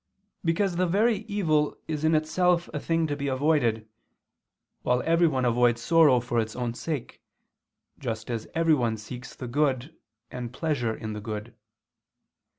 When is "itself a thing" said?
2.15-3.05